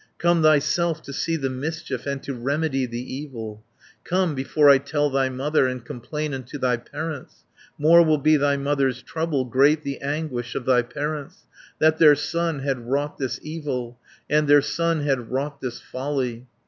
[0.17, 3.63] Come thyself to see the mischief, And to remedy the evil.
[4.03, 7.43] Come, before I tell thy mother, And complain unto thy parents,
[7.77, 11.45] More will be thy mother's trouble, Great the anguish of thy parents,
[11.77, 16.47] 340 That their son had wrought this evil, And their son had wrought this folly.